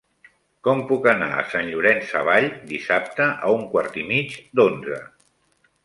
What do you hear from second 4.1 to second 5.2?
mig d'onze?